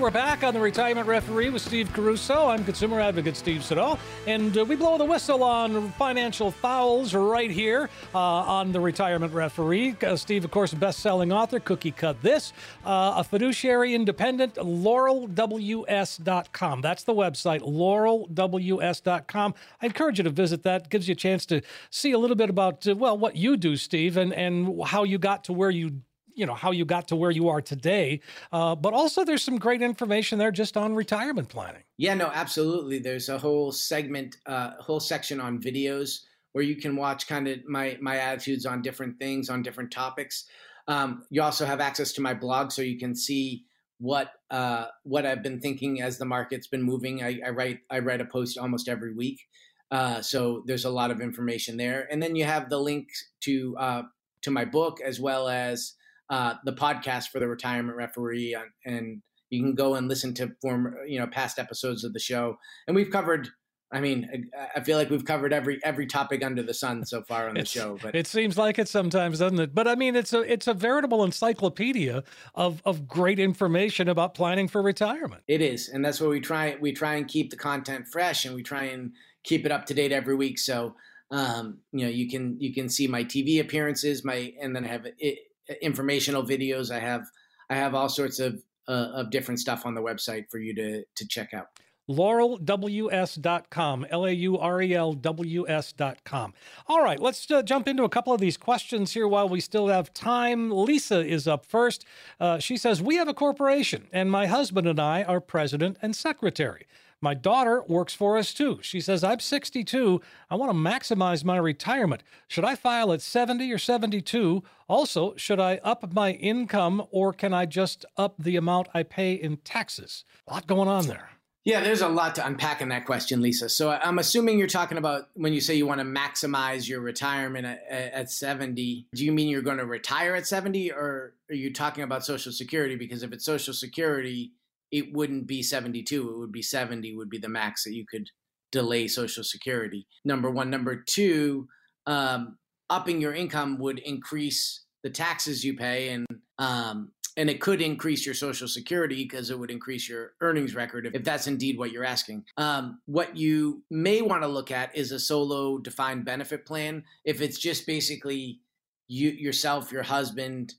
[0.00, 2.46] We're back on the Retirement Referee with Steve Caruso.
[2.46, 7.50] I'm consumer advocate Steve Siddall, and uh, we blow the whistle on financial fouls right
[7.50, 9.96] here uh, on the Retirement Referee.
[10.00, 12.52] Uh, Steve, of course, best-selling author, Cookie Cut This,
[12.86, 16.80] uh, a fiduciary independent, laurelws.com.
[16.80, 19.54] That's the website, laurelws.com.
[19.82, 20.84] I encourage you to visit that.
[20.84, 23.56] It gives you a chance to see a little bit about, uh, well, what you
[23.56, 26.02] do, Steve, and, and how you got to where you
[26.38, 28.20] you know how you got to where you are today
[28.52, 32.98] uh, but also there's some great information there just on retirement planning yeah no absolutely
[32.98, 36.20] there's a whole segment uh, whole section on videos
[36.52, 40.44] where you can watch kind of my my attitudes on different things on different topics
[40.86, 43.64] um, you also have access to my blog so you can see
[43.98, 47.22] what uh, what I've been thinking as the market's been moving.
[47.22, 49.46] I, I write I write a post almost every week,
[49.90, 52.06] uh, so there's a lot of information there.
[52.10, 53.08] And then you have the link
[53.40, 54.02] to uh,
[54.42, 55.94] to my book as well as
[56.30, 60.52] uh, the podcast for the retirement referee, on, and you can go and listen to
[60.60, 62.56] former, you know, past episodes of the show.
[62.86, 63.48] And we've covered.
[63.90, 67.48] I mean, I feel like we've covered every every topic under the sun so far
[67.48, 67.96] on the show.
[68.02, 69.74] But it seems like it sometimes, doesn't it?
[69.74, 72.22] But I mean, it's a it's a veritable encyclopedia
[72.54, 75.42] of of great information about planning for retirement.
[75.48, 76.76] It is, and that's what we try.
[76.78, 79.12] We try and keep the content fresh, and we try and
[79.42, 80.58] keep it up to date every week.
[80.58, 80.94] So
[81.30, 84.88] um, you know, you can you can see my TV appearances, my and then I
[84.88, 85.38] have it,
[85.82, 86.90] informational videos.
[86.90, 87.24] I have
[87.70, 91.04] I have all sorts of uh, of different stuff on the website for you to
[91.14, 91.66] to check out.
[92.08, 96.54] laurelws.com, L A U R E L W S.com.
[96.86, 99.88] All right, let's uh, jump into a couple of these questions here while we still
[99.88, 100.70] have time.
[100.70, 102.04] Lisa is up first.
[102.40, 106.16] Uh, she says, We have a corporation, and my husband and I are president and
[106.16, 106.86] secretary.
[107.20, 108.78] My daughter works for us too.
[108.80, 110.20] She says, I'm 62.
[110.50, 112.22] I want to maximize my retirement.
[112.46, 114.62] Should I file at 70 or 72?
[114.86, 119.32] Also, should I up my income or can I just up the amount I pay
[119.32, 120.24] in taxes?
[120.46, 121.30] A lot going on there.
[121.64, 123.68] Yeah, there's a lot to unpack in that question, Lisa.
[123.68, 127.00] So uh, I'm assuming you're talking about when you say you want to maximize your
[127.00, 129.06] retirement at, at 70.
[129.12, 132.52] Do you mean you're going to retire at 70 or are you talking about Social
[132.52, 132.96] Security?
[132.96, 134.52] Because if it's Social Security,
[134.90, 136.30] it wouldn't be 72.
[136.30, 138.28] It would be 70 would be the max that you could
[138.72, 140.06] delay Social Security.
[140.24, 140.70] Number one.
[140.70, 141.68] Number two,
[142.06, 142.58] um,
[142.90, 146.26] upping your income would increase the taxes you pay and
[146.58, 151.08] um, and it could increase your social security because it would increase your earnings record
[151.14, 155.12] if that's indeed what you're asking um, what you may want to look at is
[155.12, 158.60] a solo defined benefit plan if it's just basically
[159.06, 160.74] you yourself your husband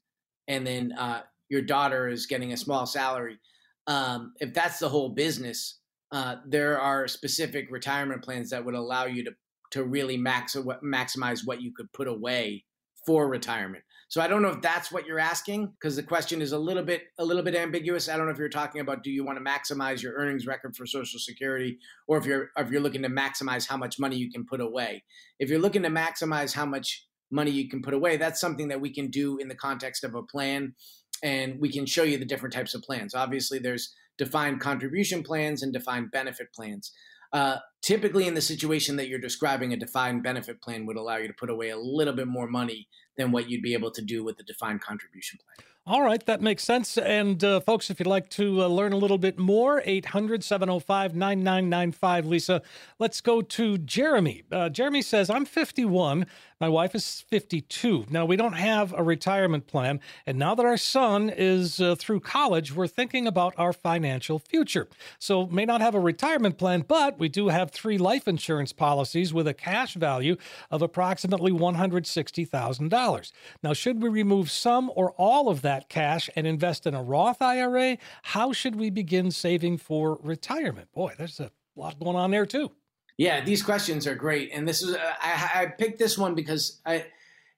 [0.48, 3.40] and then uh, your daughter is getting a small salary
[3.88, 5.80] um, if that's the whole business
[6.12, 9.32] uh, there are specific retirement plans that would allow you to
[9.72, 12.64] to really max maximize what you could put away
[13.06, 16.52] for retirement so I don't know if that's what you're asking because the question is
[16.52, 18.10] a little bit a little bit ambiguous.
[18.10, 20.76] I don't know if you're talking about do you want to maximize your earnings record
[20.76, 24.32] for Social Security or if you're if you're looking to maximize how much money you
[24.32, 25.04] can put away.
[25.38, 28.82] If you're looking to maximize how much money you can put away, that's something that
[28.82, 30.74] we can do in the context of a plan
[31.24, 33.14] and we can show you the different types of plans.
[33.14, 36.92] Obviously there's defined contribution plans and defined benefit plans.
[37.32, 41.28] Uh, typically, in the situation that you're describing, a defined benefit plan would allow you
[41.28, 42.88] to put away a little bit more money
[43.20, 45.66] than what you'd be able to do with the defined contribution plan.
[45.90, 47.00] All right, that makes sense.
[47.00, 51.16] And uh, folks, if you'd like to uh, learn a little bit more, 800 705
[51.16, 52.26] 9995.
[52.28, 52.62] Lisa,
[53.00, 54.44] let's go to Jeremy.
[54.52, 56.28] Uh, Jeremy says, I'm 51.
[56.62, 58.06] My wife is 52.
[58.10, 60.00] Now, we don't have a retirement plan.
[60.28, 64.90] And now that our son is uh, through college, we're thinking about our financial future.
[65.18, 69.34] So, may not have a retirement plan, but we do have three life insurance policies
[69.34, 70.36] with a cash value
[70.70, 73.09] of approximately $160,000.
[73.64, 77.42] Now, should we remove some or all of that cash and invest in a Roth
[77.42, 77.98] IRA?
[78.24, 80.92] How should we begin saving for retirement?
[80.94, 82.72] Boy, there's a lot going on there, too.
[83.18, 86.80] Yeah, these questions are great, and this is uh, I, I, picked this one because
[86.86, 87.06] I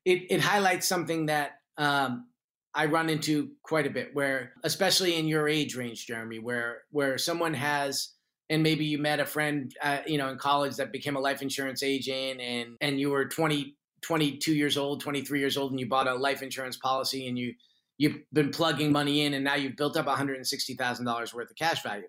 [0.06, 2.26] it, it highlights something that um,
[2.74, 7.20] I run into quite a bit, where especially in your age range, Jeremy, where where
[7.20, 8.14] someone has
[8.50, 11.42] and maybe you met a friend uh, you know in college that became a life
[11.44, 15.88] insurance agent and and you were 20 22 years old 23 years old and you
[15.88, 17.54] bought a life insurance policy and you
[17.98, 22.08] you've been plugging money in and now you've built up $160,000 worth of cash value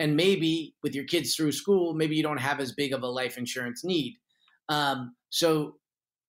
[0.00, 3.06] and maybe with your kids through school, maybe you don't have as big of a
[3.06, 4.16] life insurance need.
[4.70, 5.76] Um, so,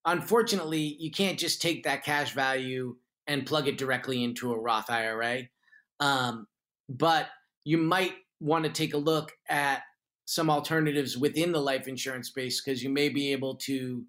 [0.04, 2.98] unfortunately, you can't just take that cash value
[3.28, 5.44] and plug it directly into a Roth IRA.
[6.02, 6.48] Um,
[6.90, 7.28] but
[7.64, 9.84] you might want to take a look at
[10.26, 14.04] some alternatives within the life insurance space because you may be able to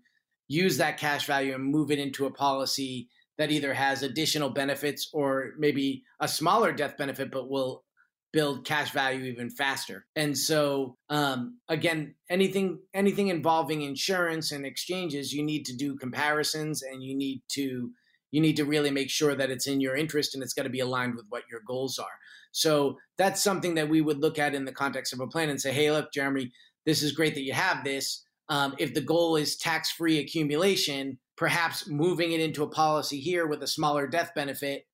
[0.49, 5.09] use that cash value and move it into a policy that either has additional benefits
[5.13, 7.85] or maybe a smaller death benefit, but will
[8.33, 10.07] build cash value even faster.
[10.17, 16.83] And so um, again, anything anything involving insurance and exchanges, you need to do comparisons
[16.83, 17.91] and you need to
[18.31, 20.71] you need to really make sure that it's in your interest and it's got to
[20.71, 22.19] be aligned with what your goals are.
[22.53, 25.61] So that's something that we would look at in the context of a plan and
[25.61, 26.51] say, hey, look, Jeremy,
[26.87, 28.25] this is great that you have this.
[28.49, 33.47] Um, if the goal is tax free accumulation, perhaps moving it into a policy here
[33.47, 34.87] with a smaller death benefit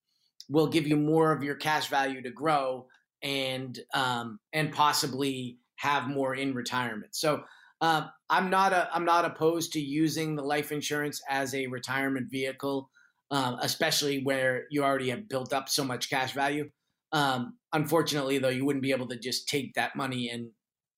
[0.49, 2.87] will give you more of your cash value to grow
[3.23, 7.15] and um, and possibly have more in retirement.
[7.15, 7.43] So
[7.81, 12.31] uh, I'm not a I'm not opposed to using the life insurance as a retirement
[12.31, 12.91] vehicle,
[13.31, 16.71] um, especially where you already have built up so much cash value.
[17.13, 20.51] Um, unfortunately, though, you wouldn't be able to just take that money and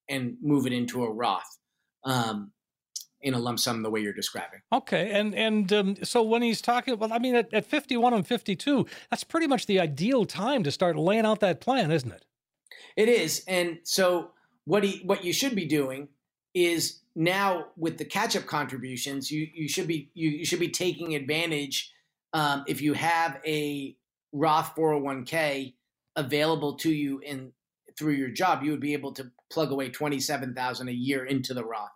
[0.08, 1.59] and move it into a Roth.
[2.04, 2.52] Um,
[3.22, 4.60] in a lump sum the way you're describing.
[4.72, 8.26] Okay, and and um, so when he's talking, well, I mean, at, at 51 and
[8.26, 12.24] 52, that's pretty much the ideal time to start laying out that plan, isn't it?
[12.96, 14.30] It is, and so
[14.64, 16.08] what he what you should be doing
[16.54, 20.70] is now with the catch up contributions, you you should be you, you should be
[20.70, 21.92] taking advantage
[22.32, 23.96] um, if you have a
[24.32, 25.74] Roth 401k
[26.16, 27.52] available to you in
[27.98, 31.64] through your job, you would be able to plug away 27,000 a year into the
[31.64, 31.90] Roth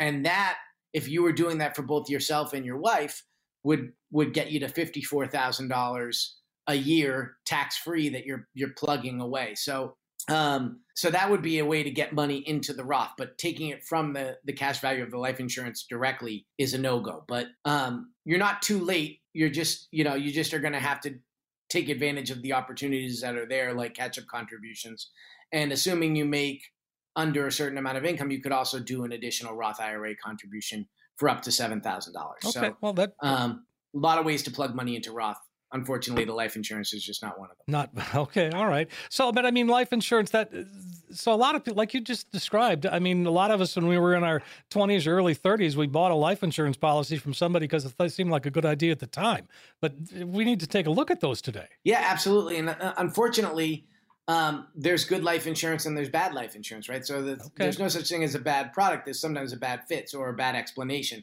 [0.00, 0.58] and that
[0.94, 3.24] if you were doing that for both yourself and your wife
[3.64, 6.38] would would get you to fifty four thousand dollars
[6.68, 9.56] a year tax free that you're you're plugging away.
[9.56, 9.96] So
[10.28, 13.70] Um, so that would be a way to get money into the Roth, but taking
[13.70, 17.24] it from the the cash value of the life insurance directly is a no go.
[17.28, 19.20] But um, you're not too late.
[19.34, 21.16] You're just you know you just are going to have to
[21.70, 25.10] take advantage of the opportunities that are there, like catch up contributions.
[25.52, 26.62] And assuming you make
[27.16, 30.86] under a certain amount of income, you could also do an additional Roth IRA contribution
[31.16, 32.42] for up to seven thousand dollars.
[32.44, 33.64] Okay, so, well that um,
[33.94, 35.38] a lot of ways to plug money into Roth.
[35.72, 37.64] Unfortunately, the life insurance is just not one of them.
[37.66, 38.50] Not okay.
[38.50, 38.88] All right.
[39.10, 40.30] So, but I mean, life insurance.
[40.30, 40.52] That
[41.10, 42.86] so a lot of people, like you just described.
[42.86, 45.76] I mean, a lot of us when we were in our twenties or early thirties,
[45.76, 48.92] we bought a life insurance policy from somebody because it seemed like a good idea
[48.92, 49.48] at the time.
[49.80, 51.66] But we need to take a look at those today.
[51.82, 52.58] Yeah, absolutely.
[52.58, 53.86] And uh, unfortunately,
[54.28, 57.06] um, there's good life insurance and there's bad life insurance, right?
[57.06, 57.48] So the, okay.
[57.58, 59.04] there's no such thing as a bad product.
[59.04, 61.22] There's sometimes a bad fit or a bad explanation.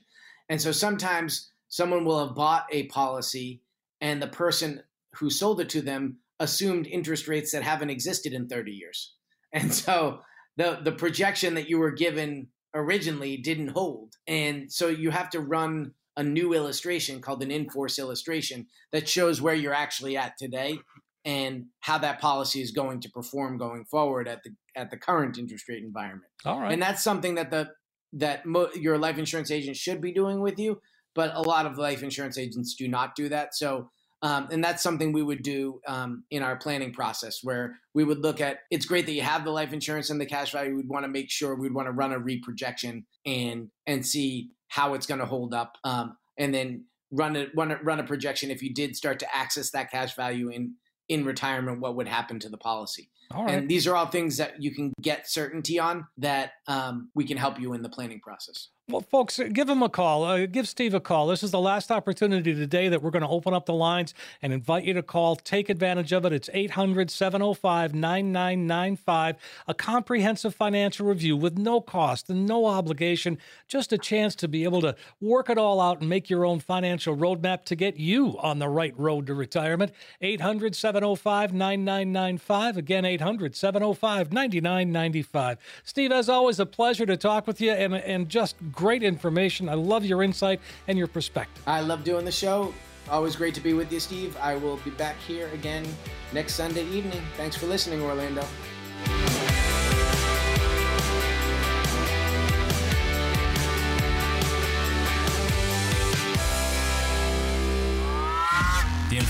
[0.50, 3.62] And so sometimes someone will have bought a policy
[4.00, 4.84] and the person
[5.16, 9.14] who sold it to them assumed interest rates that haven't existed in 30 years.
[9.56, 10.22] And so
[10.58, 14.16] the the projection that you were given originally didn't hold.
[14.26, 19.42] And so you have to run a new illustration called an in-force illustration that shows
[19.42, 20.80] where you're actually at today
[21.26, 25.38] and how that policy is going to perform going forward at the at the current
[25.38, 26.32] interest rate environment.
[26.46, 26.72] All right.
[26.72, 27.70] And that's something that the
[28.14, 30.82] that mo- your life insurance agent should be doing with you,
[31.16, 33.56] but a lot of life insurance agents do not do that.
[33.56, 33.90] So
[34.24, 38.20] um, and that's something we would do um, in our planning process where we would
[38.20, 40.78] look at it's great that you have the life insurance and the cash value.
[40.78, 44.94] We'd want to make sure we'd want to run a reprojection and and see how
[44.94, 45.78] it's going to hold up.
[45.84, 49.36] Um, and then run a, run a run a projection if you did start to
[49.36, 50.76] access that cash value in
[51.10, 53.10] in retirement, what would happen to the policy.
[53.48, 57.38] And these are all things that you can get certainty on that um, we can
[57.38, 58.70] help you in the planning process.
[58.90, 60.26] Well, folks, give him a call.
[60.26, 61.28] Uh, give Steve a call.
[61.28, 64.52] This is the last opportunity today that we're going to open up the lines and
[64.52, 65.38] invite you to call.
[65.38, 66.34] Take advantage of it.
[66.34, 69.38] It's 800 705 9995.
[69.70, 73.38] A comprehensive financial review with no cost and no obligation.
[73.70, 76.60] Just a chance to be able to work it all out and make your own
[76.60, 79.94] financial roadmap to get you on the right road to retirement.
[80.20, 82.76] 800 705 9995.
[82.76, 85.58] Again, 800 705 9995.
[85.86, 89.70] Steve, as always, a pleasure to talk with you and, and just great information.
[89.70, 91.64] I love your insight and your perspective.
[91.66, 92.74] I love doing the show.
[93.10, 94.36] Always great to be with you, Steve.
[94.42, 95.86] I will be back here again
[96.32, 97.22] next Sunday evening.
[97.38, 98.46] Thanks for listening, Orlando.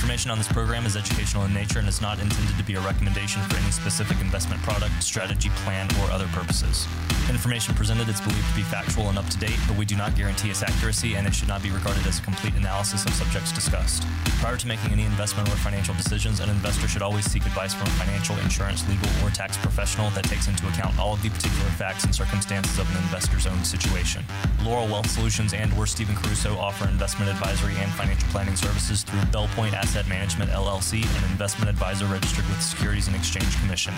[0.04, 2.82] Information on this program is educational in nature and is not intended to be a
[2.82, 6.86] recommendation for any specific investment product, strategy, plan, or other purposes.
[7.30, 10.14] Information presented is believed to be factual and up to date, but we do not
[10.14, 13.54] guarantee its accuracy and it should not be regarded as a complete analysis of subjects
[13.54, 14.04] discussed.
[14.42, 17.88] Prior to making any investment or financial decisions, an investor should always seek advice from
[17.88, 21.70] a financial, insurance, legal, or tax professional that takes into account all of the particular
[21.80, 24.22] facts and circumstances of an investor's own situation.
[24.64, 29.22] Laurel Wealth Solutions and or Stephen Caruso offer investment advisory and financial planning services through
[29.32, 33.94] Belpointe Asset Management LLC, an investment advisor registered with the Securities and Exchange Commission.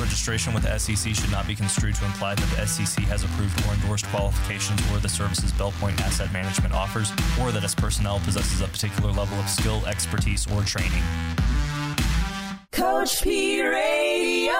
[0.00, 3.64] Registration with the SEC should not be construed to imply that the SEC has approved
[3.64, 8.60] or endorsed qualifications or the services Belpointe Asset Management offers, or that its personnel possesses
[8.60, 11.02] a particular level of skill, expertise, or training.
[12.72, 13.62] Coach P.
[13.62, 14.50] Ray.